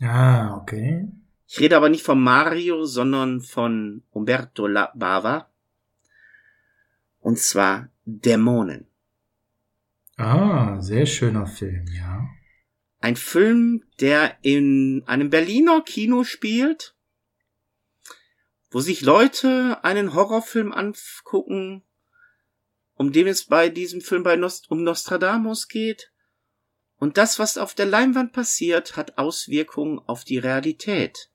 Ah, 0.00 0.56
okay. 0.56 1.08
Ich 1.54 1.60
rede 1.60 1.76
aber 1.76 1.88
nicht 1.88 2.02
von 2.02 2.20
Mario, 2.20 2.84
sondern 2.84 3.40
von 3.40 4.02
Umberto 4.10 4.66
La 4.66 4.90
Bava. 4.96 5.48
Und 7.20 7.38
zwar 7.38 7.90
Dämonen. 8.04 8.88
Ah, 10.16 10.80
sehr 10.80 11.06
schöner 11.06 11.46
Film, 11.46 11.86
ja. 11.96 12.26
Ein 12.98 13.14
Film, 13.14 13.84
der 14.00 14.36
in 14.42 15.04
einem 15.06 15.30
Berliner 15.30 15.82
Kino 15.82 16.24
spielt, 16.24 16.96
wo 18.72 18.80
sich 18.80 19.02
Leute 19.02 19.78
einen 19.84 20.12
Horrorfilm 20.12 20.72
angucken, 20.72 21.84
um 22.94 23.12
dem 23.12 23.28
es 23.28 23.44
bei 23.44 23.68
diesem 23.68 24.00
Film 24.00 24.24
bei 24.24 24.34
Nost 24.34 24.72
um 24.72 24.82
Nostradamus 24.82 25.68
geht. 25.68 26.10
Und 26.96 27.16
das, 27.16 27.38
was 27.38 27.58
auf 27.58 27.76
der 27.76 27.86
Leinwand 27.86 28.32
passiert, 28.32 28.96
hat 28.96 29.18
Auswirkungen 29.18 30.00
auf 30.00 30.24
die 30.24 30.38
Realität. 30.38 31.30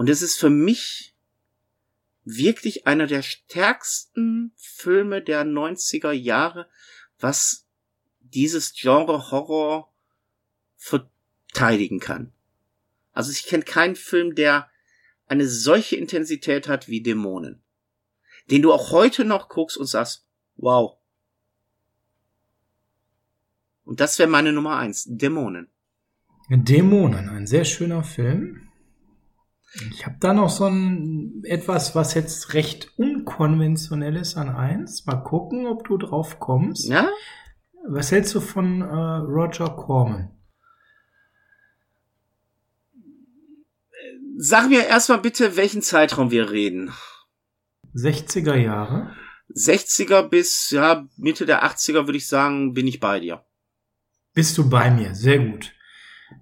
Und 0.00 0.08
es 0.08 0.22
ist 0.22 0.38
für 0.38 0.48
mich 0.48 1.14
wirklich 2.24 2.86
einer 2.86 3.06
der 3.06 3.20
stärksten 3.20 4.50
Filme 4.56 5.20
der 5.20 5.44
90er 5.44 6.12
Jahre, 6.12 6.70
was 7.18 7.66
dieses 8.20 8.72
Genre 8.72 9.30
Horror 9.30 9.92
verteidigen 10.78 12.00
kann. 12.00 12.32
Also 13.12 13.30
ich 13.30 13.44
kenne 13.44 13.64
keinen 13.64 13.94
Film, 13.94 14.34
der 14.34 14.70
eine 15.26 15.46
solche 15.46 15.96
Intensität 15.96 16.66
hat 16.66 16.88
wie 16.88 17.02
Dämonen. 17.02 17.62
Den 18.50 18.62
du 18.62 18.72
auch 18.72 18.92
heute 18.92 19.26
noch 19.26 19.50
guckst 19.50 19.76
und 19.76 19.84
sagst, 19.84 20.24
wow. 20.56 20.96
Und 23.84 24.00
das 24.00 24.18
wäre 24.18 24.30
meine 24.30 24.54
Nummer 24.54 24.78
eins, 24.78 25.04
Dämonen. 25.06 25.68
Dämonen, 26.48 27.28
ein 27.28 27.46
sehr 27.46 27.66
schöner 27.66 28.02
Film. 28.02 28.69
Ich 29.90 30.04
habe 30.04 30.16
da 30.18 30.32
noch 30.32 30.50
so 30.50 30.66
ein 30.66 31.42
etwas, 31.44 31.94
was 31.94 32.14
jetzt 32.14 32.54
recht 32.54 32.92
unkonventionell 32.98 34.16
ist 34.16 34.36
an 34.36 34.48
eins. 34.48 35.06
Mal 35.06 35.22
gucken, 35.22 35.66
ob 35.66 35.86
du 35.86 35.96
drauf 35.96 36.40
kommst. 36.40 36.88
Ja? 36.88 37.08
Was 37.88 38.10
hältst 38.10 38.34
du 38.34 38.40
von 38.40 38.82
äh, 38.82 38.84
Roger 38.84 39.70
Corman? 39.70 40.30
Sag 44.36 44.68
mir 44.68 44.86
erstmal 44.86 45.20
bitte, 45.20 45.56
welchen 45.56 45.82
Zeitraum 45.82 46.30
wir 46.30 46.50
reden. 46.50 46.92
60er 47.94 48.56
Jahre. 48.56 49.14
60er 49.54 50.22
bis 50.22 50.70
ja, 50.70 51.06
Mitte 51.16 51.46
der 51.46 51.64
80er 51.64 52.06
würde 52.06 52.16
ich 52.16 52.26
sagen, 52.26 52.72
bin 52.72 52.86
ich 52.86 53.00
bei 53.00 53.20
dir. 53.20 53.44
Bist 54.32 54.56
du 54.58 54.68
bei 54.68 54.90
mir? 54.90 55.14
Sehr 55.14 55.38
gut. 55.38 55.72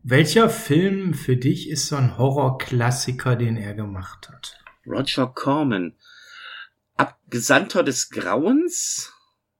Welcher 0.02 0.48
Film 0.48 1.14
für 1.14 1.36
dich 1.36 1.68
ist 1.68 1.88
so 1.88 1.96
ein 1.96 2.16
Horrorklassiker, 2.16 3.36
den 3.36 3.56
er 3.56 3.74
gemacht 3.74 4.28
hat? 4.28 4.58
Roger 4.86 5.26
Corman. 5.26 5.96
Abgesandter 6.96 7.82
des 7.82 8.10
Grauens 8.10 9.12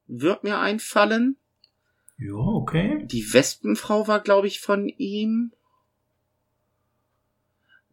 wird 0.06 0.44
mir 0.44 0.58
einfallen. 0.58 1.37
Ja, 2.16 2.35
okay. 2.35 3.06
Die 3.06 3.32
Wespenfrau 3.32 4.08
war, 4.08 4.20
glaube 4.20 4.47
ich, 4.47 4.61
von 4.61 4.88
ihm. 4.88 5.52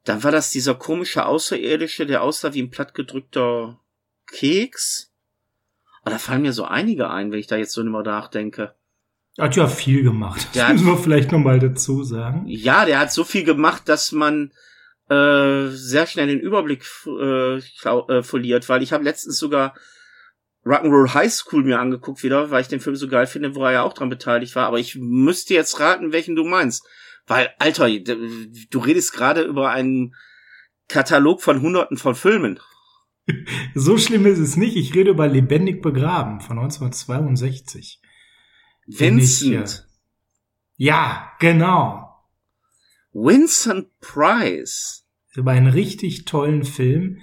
Dann 0.04 0.24
war 0.24 0.32
das 0.32 0.50
dieser 0.52 0.76
komische 0.76 1.26
Außerirdische, 1.26 2.06
der 2.06 2.24
aussah 2.24 2.54
wie 2.54 2.62
ein 2.62 2.70
plattgedrückter 2.70 3.80
Keks. 4.28 5.12
Aber 6.02 6.12
da 6.12 6.20
fallen 6.20 6.44
mir 6.44 6.54
so 6.54 6.64
einige 6.64 7.10
ein, 7.10 7.32
wenn 7.32 7.40
ich 7.40 7.48
da 7.48 7.58
jetzt 7.58 7.74
so 7.74 7.82
immer 7.82 8.04
nachdenke. 8.04 8.76
Er 9.38 9.46
hat 9.46 9.56
ja 9.56 9.68
viel 9.68 10.04
gemacht. 10.04 10.48
Das 10.54 10.72
müssen 10.72 10.88
wir 10.88 10.98
vielleicht 10.98 11.32
nochmal 11.32 11.60
dazu 11.60 12.04
sagen. 12.04 12.46
Ja, 12.48 12.86
der 12.86 13.00
hat 13.00 13.12
so 13.12 13.24
viel 13.24 13.44
gemacht, 13.44 13.90
dass 13.90 14.12
man 14.14 14.52
äh, 15.10 15.68
sehr 15.70 16.08
schnell 16.08 16.28
den 16.28 16.40
Überblick 16.40 16.86
äh, 17.06 17.58
äh, 17.58 18.24
verliert, 18.24 18.70
weil 18.70 18.82
ich 18.82 18.94
habe 18.94 19.04
letztens 19.04 19.38
sogar 19.38 19.76
Rock'n'Roll 20.66 21.14
High 21.14 21.32
School 21.32 21.64
mir 21.64 21.80
angeguckt 21.80 22.24
wieder, 22.24 22.50
weil 22.50 22.62
ich 22.62 22.70
den 22.70 22.80
Film 22.80 22.96
so 22.96 23.08
geil 23.08 23.28
finde, 23.28 23.56
wo 23.56 23.64
er 23.66 23.74
ja 23.74 23.84
auch 23.84 23.94
dran 23.94 24.10
beteiligt 24.10 24.56
war. 24.56 24.66
Aber 24.68 24.80
ich 24.80 24.96
müsste 24.96 25.54
jetzt 25.54 25.80
raten, 25.80 26.12
welchen 26.12 26.36
du 26.36 26.44
meinst. 26.44 26.88
Weil, 27.28 27.50
Alter, 27.60 27.88
du 27.90 28.80
redest 28.80 29.14
gerade 29.14 29.42
über 29.42 29.70
einen 29.70 30.16
Katalog 30.88 31.42
von 31.42 31.62
hunderten 31.62 31.98
von 31.98 32.16
Filmen. 32.16 32.60
So 33.74 33.98
schlimm 33.98 34.28
ist 34.28 34.38
es 34.38 34.56
nicht. 34.56 34.76
Ich 34.78 34.94
rede 34.94 35.10
über 35.10 35.28
Lebendig 35.28 35.82
begraben 35.82 36.42
von 36.42 36.60
1962. 36.60 38.00
Vincent. 38.86 39.88
Ja, 40.78 41.32
genau. 41.40 42.10
Vincent 43.14 43.88
Price. 44.00 45.08
Über 45.34 45.52
einen 45.52 45.68
richtig 45.68 46.26
tollen 46.26 46.64
Film, 46.64 47.20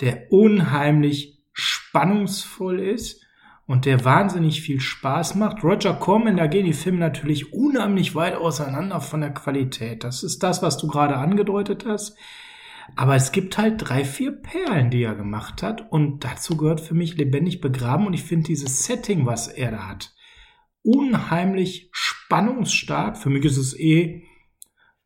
der 0.00 0.30
unheimlich 0.30 1.42
spannungsvoll 1.52 2.80
ist 2.80 3.26
und 3.66 3.84
der 3.84 4.04
wahnsinnig 4.04 4.62
viel 4.62 4.80
Spaß 4.80 5.34
macht. 5.34 5.64
Roger 5.64 5.94
Corman, 5.94 6.36
da 6.36 6.46
gehen 6.46 6.66
die 6.66 6.72
Filme 6.72 6.98
natürlich 6.98 7.52
unheimlich 7.52 8.14
weit 8.14 8.36
auseinander 8.36 9.00
von 9.00 9.20
der 9.20 9.34
Qualität. 9.34 10.04
Das 10.04 10.22
ist 10.22 10.42
das, 10.42 10.62
was 10.62 10.78
du 10.78 10.86
gerade 10.86 11.16
angedeutet 11.16 11.84
hast. 11.86 12.16
Aber 12.94 13.16
es 13.16 13.32
gibt 13.32 13.58
halt 13.58 13.76
drei, 13.78 14.04
vier 14.04 14.30
Perlen, 14.30 14.90
die 14.90 15.02
er 15.02 15.16
gemacht 15.16 15.62
hat. 15.62 15.90
Und 15.90 16.24
dazu 16.24 16.56
gehört 16.56 16.80
für 16.80 16.94
mich 16.94 17.16
lebendig 17.16 17.60
begraben. 17.60 18.06
Und 18.06 18.12
ich 18.12 18.22
finde 18.22 18.46
dieses 18.46 18.84
Setting, 18.84 19.26
was 19.26 19.48
er 19.48 19.72
da 19.72 19.88
hat, 19.88 20.14
unheimlich 20.86 21.88
spannungsstark. 21.92 23.18
Für 23.18 23.28
mich 23.28 23.44
ist 23.44 23.56
es 23.56 23.78
eh, 23.78 24.22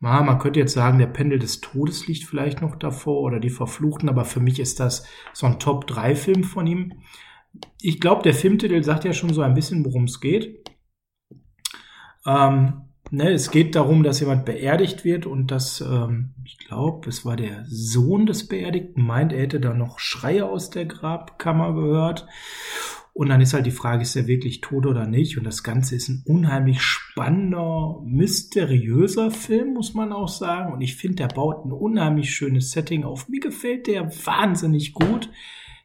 man 0.00 0.38
könnte 0.38 0.60
jetzt 0.60 0.72
sagen, 0.72 0.98
der 0.98 1.06
Pendel 1.06 1.38
des 1.38 1.60
Todes 1.60 2.06
liegt 2.06 2.24
vielleicht 2.24 2.62
noch 2.62 2.76
davor 2.76 3.20
oder 3.20 3.38
die 3.38 3.50
Verfluchten. 3.50 4.08
Aber 4.08 4.24
für 4.24 4.40
mich 4.40 4.58
ist 4.58 4.80
das 4.80 5.06
so 5.32 5.46
ein 5.46 5.58
Top-3-Film 5.58 6.44
von 6.44 6.66
ihm. 6.66 6.92
Ich 7.80 8.00
glaube, 8.00 8.22
der 8.22 8.34
Filmtitel 8.34 8.82
sagt 8.82 9.04
ja 9.04 9.12
schon 9.12 9.34
so 9.34 9.42
ein 9.42 9.54
bisschen, 9.54 9.84
worum 9.84 10.04
es 10.04 10.20
geht. 10.20 10.70
Ähm, 12.26 12.82
ne, 13.10 13.30
es 13.30 13.50
geht 13.50 13.74
darum, 13.74 14.02
dass 14.02 14.20
jemand 14.20 14.44
beerdigt 14.44 15.04
wird 15.04 15.26
und 15.26 15.50
dass, 15.50 15.80
ähm, 15.80 16.34
ich 16.44 16.58
glaube, 16.58 17.08
es 17.08 17.24
war 17.24 17.36
der 17.36 17.64
Sohn 17.66 18.26
des 18.26 18.46
Beerdigten, 18.48 19.02
meint, 19.04 19.32
er 19.32 19.42
hätte 19.42 19.60
da 19.60 19.74
noch 19.74 19.98
Schreie 19.98 20.46
aus 20.46 20.70
der 20.70 20.86
Grabkammer 20.86 21.74
gehört. 21.74 22.26
Und 23.20 23.28
dann 23.28 23.42
ist 23.42 23.52
halt 23.52 23.66
die 23.66 23.70
Frage, 23.70 24.00
ist 24.00 24.16
er 24.16 24.26
wirklich 24.26 24.62
tot 24.62 24.86
oder 24.86 25.06
nicht? 25.06 25.36
Und 25.36 25.44
das 25.44 25.62
Ganze 25.62 25.94
ist 25.94 26.08
ein 26.08 26.22
unheimlich 26.24 26.80
spannender, 26.80 28.00
mysteriöser 28.02 29.30
Film, 29.30 29.74
muss 29.74 29.92
man 29.92 30.14
auch 30.14 30.28
sagen. 30.28 30.72
Und 30.72 30.80
ich 30.80 30.96
finde, 30.96 31.16
der 31.16 31.28
baut 31.28 31.66
ein 31.66 31.70
unheimlich 31.70 32.30
schönes 32.34 32.70
Setting 32.70 33.04
auf. 33.04 33.28
Mir 33.28 33.40
gefällt 33.40 33.88
der 33.88 34.10
wahnsinnig 34.24 34.94
gut. 34.94 35.28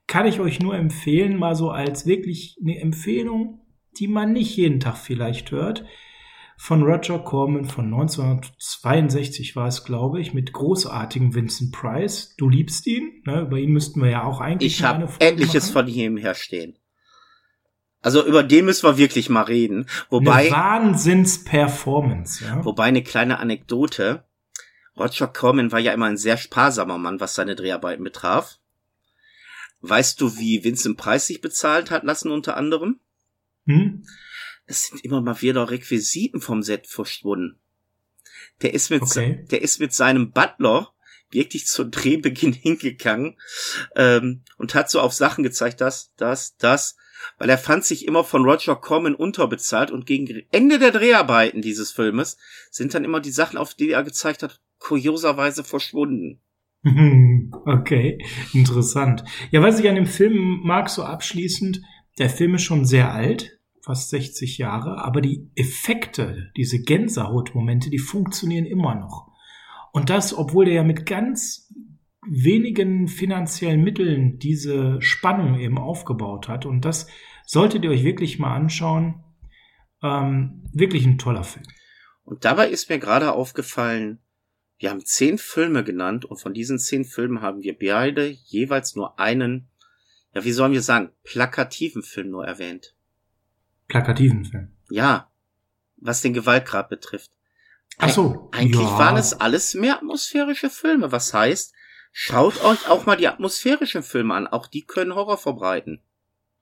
Kann 0.08 0.27
ich 0.27 0.39
euch 0.39 0.62
nur 0.62 0.77
empfehlen, 0.77 1.36
mal 1.36 1.56
so 1.56 1.72
als 1.72 2.06
wirklich 2.06 2.58
eine 2.62 2.80
Empfehlung, 2.80 3.60
die 4.00 4.08
man 4.08 4.32
nicht 4.32 4.56
jeden 4.56 4.80
Tag 4.80 4.96
vielleicht 4.96 5.51
hört 5.51 5.84
von 6.58 6.84
Roger 6.84 7.20
Corman 7.20 7.65
von 7.65 7.94
1962 7.94 9.58
war 9.58 9.68
es, 9.68 9.84
glaube 9.84 10.22
ich, 10.22 10.34
mit 10.34 10.54
großartigem 10.54 11.36
Vincent 11.36 11.74
Price. 11.74 12.34
Du 12.38 12.48
liebst 12.48 12.88
ihn, 12.88 13.22
ne? 13.25 13.42
über 13.42 13.58
ihn 13.58 13.72
müssten 13.72 14.01
wir 14.01 14.10
ja 14.10 14.24
auch 14.24 14.39
eigentlich. 14.39 14.77
Ich 14.77 14.84
habe 14.84 15.10
etliches 15.20 15.70
von 15.70 15.86
ihm 15.89 16.15
herstehen. 16.15 16.77
Also 18.06 18.26
über 18.26 18.44
den 18.44 18.66
müssen 18.66 18.88
wir 18.88 18.98
wirklich 18.98 19.30
mal 19.30 19.44
reden. 19.44 19.88
Wobei 20.10 20.48
eine 20.48 20.52
Wahnsinns-Performance. 20.52 22.46
Ja? 22.46 22.64
Wobei 22.64 22.86
eine 22.86 23.04
kleine 23.04 23.40
Anekdote. 23.40 24.24
Roger 24.98 25.28
Corman 25.28 25.72
war 25.72 25.80
ja 25.80 25.92
immer 25.92 26.06
ein 26.06 26.18
sehr 26.18 26.38
sparsamer 26.38 26.98
Mann, 26.98 27.20
was 27.20 27.36
seine 27.36 27.56
Dreharbeiten 27.56 28.04
betraf. 28.04 28.60
Weißt 29.82 30.22
du, 30.22 30.38
wie 30.38 30.64
Vincent 30.64 30.98
Price 30.98 31.28
sich 31.28 31.41
bezahlt 31.41 31.91
hat 31.91 32.04
lassen 32.04 32.32
unter 32.32 32.58
anderem? 32.58 33.00
Hm? 33.65 34.04
es 34.68 34.88
sind 34.88 35.04
immer 35.04 35.22
mal 35.22 35.41
wieder 35.41 35.70
Requisiten 35.70 36.41
vom 36.41 36.63
Set 36.63 36.88
verschwunden. 36.88 37.60
Der 38.62 38.74
ist 38.74 38.89
mit, 38.89 39.02
okay. 39.02 39.46
der 39.52 39.62
ist 39.62 39.80
mit 39.80 39.94
seinem 39.94 40.32
Butler 40.32 40.94
wirklich 41.30 41.68
zu 41.68 41.86
Drehbeginn 41.86 42.54
hingegangen 42.54 43.38
ähm, 43.96 44.44
und 44.58 44.76
hat 44.76 44.89
so 44.89 45.00
auf 45.02 45.13
Sachen 45.13 45.44
gezeigt, 45.44 45.82
das, 45.82 46.13
das, 46.18 46.56
das, 46.58 46.96
weil 47.38 47.50
er 47.50 47.58
fand 47.58 47.84
sich 47.84 48.06
immer 48.06 48.24
von 48.24 48.44
Roger 48.44 48.76
Corman 48.76 49.16
unterbezahlt 49.16 49.92
und 49.92 50.06
gegen 50.06 50.44
Ende 50.52 50.80
der 50.80 50.92
Dreharbeiten 50.92 51.62
dieses 51.62 51.92
Filmes 51.92 52.38
sind 52.72 52.94
dann 52.94 53.04
immer 53.04 53.20
die 53.20 53.32
Sachen, 53.32 53.58
auf 53.58 53.74
die 53.74 53.92
er 53.92 54.04
gezeigt 54.04 54.44
hat, 54.44 54.60
kurioserweise 54.80 55.64
verschwunden. 55.64 56.42
Okay, 57.66 58.20
interessant. 58.54 59.24
Ja, 59.50 59.62
was 59.64 59.80
ich 59.80 59.90
an 59.90 59.96
dem 59.96 60.06
Film 60.06 60.62
mag, 60.64 60.90
so 60.90 61.04
abschließend, 61.04 61.82
der 62.20 62.30
Film 62.30 62.56
ist 62.56 62.64
schon 62.64 62.86
sehr 62.86 63.12
alt, 63.12 63.60
fast 63.82 64.10
60 64.10 64.58
Jahre, 64.58 65.04
aber 65.04 65.22
die 65.22 65.50
Effekte, 65.56 66.52
diese 66.56 66.80
Gänsehautmomente, 66.80 67.90
die 67.90 68.00
funktionieren 68.00 68.66
immer 68.66 68.96
noch. 68.96 69.28
Und 69.94 70.10
das, 70.10 70.38
obwohl 70.38 70.66
der 70.66 70.74
ja 70.74 70.84
mit 70.84 71.06
ganz 71.06 71.74
wenigen 72.28 73.08
finanziellen 73.08 73.84
Mitteln 73.84 74.40
diese 74.40 75.02
Spannung 75.02 75.60
eben 75.60 75.78
aufgebaut 75.78 76.48
hat. 76.48 76.66
Und 76.66 76.86
das 76.86 77.08
solltet 77.46 77.84
ihr 77.84 77.92
euch 77.92 78.04
wirklich 78.04 78.40
mal 78.40 78.56
anschauen. 78.56 79.24
Ähm, 80.02 80.64
wirklich 80.74 81.06
ein 81.06 81.18
toller 81.18 81.44
Film. 81.44 81.66
Und 82.24 82.46
dabei 82.46 82.70
ist 82.70 82.90
mir 82.90 83.00
gerade 83.00 83.34
aufgefallen, 83.34 84.20
wir 84.78 84.90
haben 84.90 85.06
zehn 85.06 85.38
Filme 85.38 85.84
genannt 85.84 86.26
und 86.26 86.38
von 86.38 86.54
diesen 86.54 86.80
zehn 86.80 87.06
Filmen 87.06 87.42
haben 87.42 87.64
wir 87.64 87.78
beide 87.78 88.28
jeweils 88.28 88.96
nur 88.96 89.20
einen, 89.20 89.70
ja, 90.34 90.44
wie 90.44 90.52
sollen 90.52 90.74
wir 90.74 90.82
sagen, 90.82 91.12
plakativen 91.24 92.04
Film 92.04 92.30
nur 92.32 92.46
erwähnt 92.46 92.96
plakativen 93.88 94.46
Film. 94.46 94.70
Ja, 94.90 95.30
was 95.98 96.22
den 96.22 96.34
Gewaltgrad 96.34 96.90
betrifft. 96.90 97.32
Ach 97.98 98.10
so. 98.10 98.50
Eigentlich 98.52 98.82
ja. 98.82 99.00
waren 99.00 99.18
es 99.18 99.34
alles 99.34 99.74
mehr 99.74 99.98
atmosphärische 99.98 100.70
Filme. 100.70 101.12
Was 101.12 101.34
heißt, 101.34 101.74
schaut 102.17 102.63
euch 102.63 102.89
auch 102.89 103.06
mal 103.06 103.17
die 103.17 103.28
atmosphärischen 103.28 104.01
Filme 104.01 104.34
an. 104.34 104.47
Auch 104.47 104.67
die 104.67 104.86
können 104.86 105.15
Horror 105.15 105.38
verbreiten. 105.38 106.01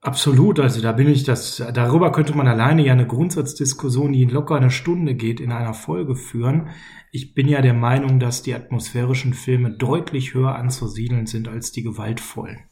Absolut, 0.01 0.59
also 0.59 0.81
da 0.81 0.91
bin 0.91 1.07
ich 1.07 1.23
das, 1.23 1.63
darüber 1.73 2.11
könnte 2.11 2.35
man 2.35 2.47
alleine 2.47 2.83
ja 2.83 2.91
eine 2.91 3.07
Grundsatzdiskussion, 3.07 4.11
die 4.11 4.25
locker 4.25 4.55
eine 4.55 4.71
Stunde 4.71 5.15
geht, 5.15 5.39
in 5.39 5.53
einer 5.53 5.73
Folge 5.73 6.15
führen. 6.15 6.71
Ich 7.11 7.33
bin 7.33 7.47
ja 7.47 7.61
der 7.61 7.73
Meinung, 7.73 8.19
dass 8.19 8.41
die 8.41 8.53
atmosphärischen 8.53 9.33
Filme 9.33 9.71
deutlich 9.71 10.33
höher 10.33 10.55
anzusiedeln 10.55 11.27
sind 11.27 11.47
als 11.47 11.71
die 11.71 11.83
gewaltvollen. 11.83 12.69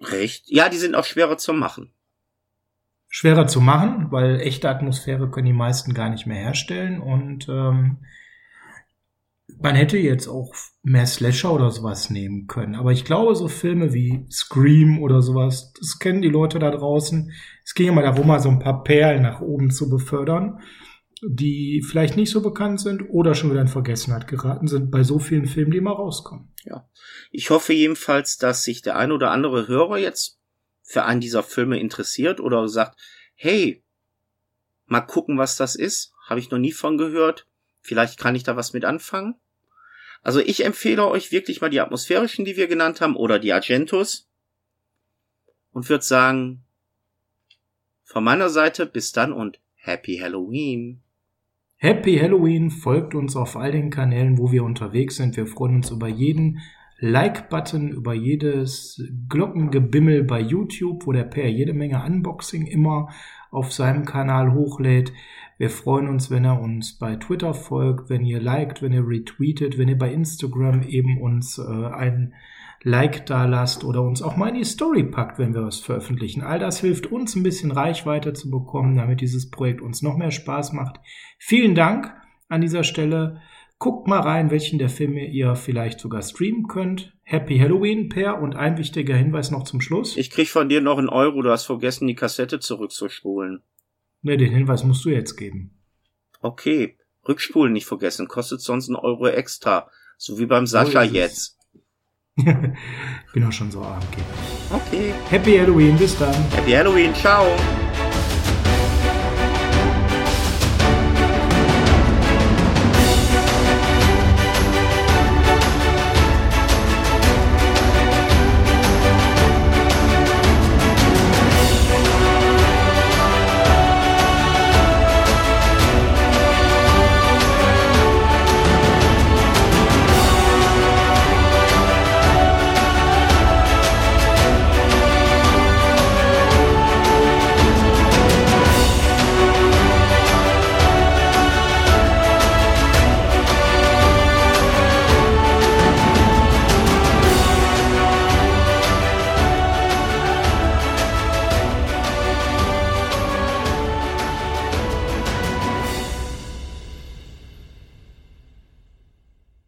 Recht? 0.00 0.44
Ja, 0.46 0.68
die 0.70 0.78
sind 0.78 0.94
auch 0.94 1.04
schwerer 1.04 1.36
zu 1.36 1.52
machen 1.52 1.92
schwerer 3.08 3.46
zu 3.46 3.60
machen, 3.60 4.10
weil 4.10 4.40
echte 4.40 4.68
Atmosphäre 4.68 5.30
können 5.30 5.46
die 5.46 5.52
meisten 5.52 5.94
gar 5.94 6.10
nicht 6.10 6.26
mehr 6.26 6.38
herstellen 6.38 7.00
und 7.00 7.48
ähm, 7.48 7.98
man 9.60 9.74
hätte 9.74 9.98
jetzt 9.98 10.28
auch 10.28 10.54
mehr 10.82 11.06
Slasher 11.06 11.52
oder 11.52 11.70
sowas 11.70 12.10
nehmen 12.10 12.46
können. 12.46 12.74
Aber 12.74 12.92
ich 12.92 13.04
glaube, 13.04 13.34
so 13.34 13.48
Filme 13.48 13.92
wie 13.92 14.24
Scream 14.30 15.02
oder 15.02 15.20
sowas, 15.22 15.72
das 15.78 15.98
kennen 15.98 16.22
die 16.22 16.28
Leute 16.28 16.58
da 16.58 16.70
draußen. 16.70 17.32
Es 17.64 17.74
ging 17.74 17.88
immer 17.88 18.02
darum, 18.02 18.26
mal 18.26 18.40
so 18.40 18.48
ein 18.48 18.60
paar 18.60 18.82
Perlen 18.84 19.22
nach 19.22 19.40
oben 19.40 19.70
zu 19.70 19.90
befördern, 19.90 20.60
die 21.22 21.82
vielleicht 21.86 22.16
nicht 22.16 22.30
so 22.30 22.40
bekannt 22.40 22.80
sind 22.80 23.02
oder 23.10 23.34
schon 23.34 23.50
wieder 23.50 23.60
in 23.60 23.68
Vergessenheit 23.68 24.28
geraten 24.28 24.68
sind 24.68 24.90
bei 24.90 25.02
so 25.02 25.18
vielen 25.18 25.46
Filmen, 25.46 25.72
die 25.72 25.78
immer 25.78 25.92
rauskommen. 25.92 26.52
Ja. 26.64 26.88
Ich 27.30 27.50
hoffe 27.50 27.72
jedenfalls, 27.72 28.38
dass 28.38 28.62
sich 28.62 28.82
der 28.82 28.96
ein 28.96 29.10
oder 29.10 29.32
andere 29.32 29.66
Hörer 29.66 29.98
jetzt 29.98 30.38
für 30.82 31.04
einen 31.04 31.20
dieser 31.20 31.42
Filme 31.42 31.80
interessiert 31.80 32.40
oder 32.40 32.68
sagt, 32.68 32.98
hey, 33.34 33.82
mal 34.86 35.00
gucken, 35.00 35.36
was 35.36 35.56
das 35.56 35.74
ist, 35.74 36.12
habe 36.28 36.40
ich 36.40 36.50
noch 36.50 36.58
nie 36.58 36.72
von 36.72 36.96
gehört, 36.96 37.46
vielleicht 37.80 38.18
kann 38.18 38.34
ich 38.34 38.44
da 38.44 38.56
was 38.56 38.72
mit 38.72 38.84
anfangen. 38.84 39.34
Also 40.22 40.40
ich 40.40 40.64
empfehle 40.64 41.06
euch 41.06 41.32
wirklich 41.32 41.60
mal 41.60 41.70
die 41.70 41.80
atmosphärischen, 41.80 42.44
die 42.44 42.56
wir 42.56 42.66
genannt 42.66 43.00
haben, 43.00 43.16
oder 43.16 43.38
die 43.38 43.52
Argentos. 43.52 44.28
Und 45.72 45.88
würde 45.88 46.04
sagen, 46.04 46.64
von 48.04 48.24
meiner 48.24 48.48
Seite 48.48 48.86
bis 48.86 49.12
dann 49.12 49.32
und 49.32 49.60
Happy 49.76 50.18
Halloween. 50.18 51.02
Happy 51.76 52.18
Halloween, 52.18 52.70
folgt 52.70 53.14
uns 53.14 53.36
auf 53.36 53.56
all 53.56 53.70
den 53.70 53.90
Kanälen, 53.90 54.38
wo 54.38 54.50
wir 54.50 54.64
unterwegs 54.64 55.16
sind. 55.16 55.36
Wir 55.36 55.46
freuen 55.46 55.76
uns 55.76 55.90
über 55.90 56.08
jeden 56.08 56.60
Like-Button, 57.00 57.90
über 57.90 58.14
jedes 58.14 59.00
Glockengebimmel 59.28 60.24
bei 60.24 60.40
YouTube, 60.40 61.06
wo 61.06 61.12
der 61.12 61.24
Per 61.24 61.48
jede 61.48 61.72
Menge 61.72 62.02
Unboxing 62.04 62.66
immer 62.66 63.08
auf 63.50 63.72
seinem 63.72 64.04
Kanal 64.04 64.52
hochlädt. 64.52 65.12
Wir 65.58 65.70
freuen 65.70 66.08
uns, 66.08 66.30
wenn 66.30 66.44
er 66.44 66.60
uns 66.60 66.98
bei 66.98 67.16
Twitter 67.16 67.52
folgt, 67.54 68.10
wenn 68.10 68.24
ihr 68.24 68.40
liked, 68.40 68.80
wenn 68.80 68.92
ihr 68.92 69.06
retweetet, 69.06 69.76
wenn 69.76 69.88
ihr 69.88 69.98
bei 69.98 70.12
Instagram 70.12 70.82
eben 70.82 71.20
uns 71.20 71.58
äh, 71.58 71.86
ein 71.86 72.34
Like 72.84 73.26
da 73.26 73.44
lasst 73.44 73.82
oder 73.82 74.02
uns 74.02 74.22
auch 74.22 74.36
mal 74.36 74.50
in 74.50 74.54
die 74.54 74.64
Story 74.64 75.02
packt, 75.02 75.40
wenn 75.40 75.52
wir 75.52 75.64
was 75.64 75.80
veröffentlichen. 75.80 76.42
All 76.42 76.60
das 76.60 76.78
hilft 76.78 77.06
uns 77.06 77.34
ein 77.34 77.42
bisschen 77.42 77.72
Reichweite 77.72 78.34
zu 78.34 78.50
bekommen, 78.50 78.96
damit 78.96 79.20
dieses 79.20 79.50
Projekt 79.50 79.80
uns 79.80 80.00
noch 80.00 80.16
mehr 80.16 80.30
Spaß 80.30 80.72
macht. 80.74 81.00
Vielen 81.38 81.74
Dank 81.74 82.14
an 82.48 82.60
dieser 82.60 82.84
Stelle. 82.84 83.40
Guckt 83.78 84.08
mal 84.08 84.20
rein, 84.20 84.50
welchen 84.50 84.80
der 84.80 84.88
Filme 84.88 85.24
ihr 85.26 85.54
vielleicht 85.54 86.00
sogar 86.00 86.22
streamen 86.22 86.66
könnt. 86.66 87.12
Happy 87.22 87.58
Halloween, 87.58 88.08
Per. 88.08 88.42
Und 88.42 88.56
ein 88.56 88.76
wichtiger 88.76 89.14
Hinweis 89.14 89.52
noch 89.52 89.62
zum 89.62 89.80
Schluss. 89.80 90.16
Ich 90.16 90.30
krieg 90.30 90.48
von 90.48 90.68
dir 90.68 90.80
noch 90.80 90.98
einen 90.98 91.08
Euro. 91.08 91.42
Du 91.42 91.50
hast 91.50 91.64
vergessen, 91.64 92.08
die 92.08 92.16
Kassette 92.16 92.58
zurückzuspulen. 92.58 93.62
Ne, 94.22 94.36
den 94.36 94.52
Hinweis 94.52 94.82
musst 94.82 95.04
du 95.04 95.10
jetzt 95.10 95.36
geben. 95.36 95.78
Okay. 96.40 96.96
Rückspulen 97.28 97.72
nicht 97.72 97.86
vergessen. 97.86 98.26
Kostet 98.26 98.60
sonst 98.60 98.88
einen 98.88 98.96
Euro 98.96 99.28
extra. 99.28 99.88
So 100.16 100.40
wie 100.40 100.46
beim 100.46 100.66
Sascha 100.66 101.06
so 101.06 101.14
jetzt. 101.14 101.56
Bin 102.36 103.44
auch 103.44 103.52
schon 103.52 103.70
so 103.70 103.80
arm. 103.80 104.02
Okay. 104.72 105.12
Happy 105.30 105.56
Halloween. 105.56 105.96
Bis 105.96 106.18
dann. 106.18 106.34
Happy 106.50 106.72
Halloween. 106.72 107.14
Ciao. 107.14 107.46